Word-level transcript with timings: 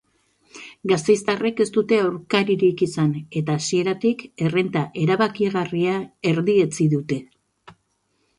Gasteiztarrek 0.91 1.59
ez 1.65 1.67
dute 1.75 1.99
aurkaririk 2.05 2.81
izan 2.85 3.11
eta 3.41 3.59
hasieratik 3.61 4.25
errenta 4.47 4.83
erabakigarria 5.05 6.01
erdietsi 6.33 6.89
dute. 6.97 7.21